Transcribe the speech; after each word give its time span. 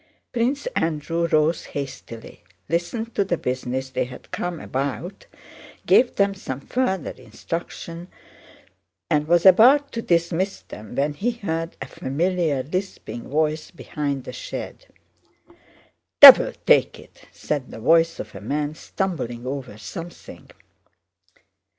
Prince 0.31 0.65
Andrew 0.75 1.27
rose 1.27 1.65
hastily, 1.65 2.43
listened 2.67 3.13
to 3.13 3.23
the 3.23 3.37
business 3.37 3.91
they 3.91 4.05
had 4.05 4.31
come 4.31 4.59
about, 4.59 5.27
gave 5.85 6.15
them 6.15 6.33
some 6.33 6.59
further 6.59 7.11
instructions, 7.11 8.07
and 9.11 9.27
was 9.27 9.45
about 9.45 9.91
to 9.91 10.01
dismiss 10.01 10.61
them 10.61 10.95
when 10.95 11.13
he 11.13 11.29
heard 11.29 11.77
a 11.83 11.85
familiar, 11.85 12.63
lisping, 12.63 13.29
voice 13.29 13.69
behind 13.69 14.23
the 14.23 14.33
shed. 14.33 14.87
"Devil 16.19 16.51
take 16.65 16.97
it!" 16.97 17.25
said 17.31 17.69
the 17.69 17.77
voice 17.79 18.19
of 18.19 18.33
a 18.33 18.41
man 18.41 18.73
stumbling 18.73 19.45
over 19.45 19.77
something. 19.77 20.49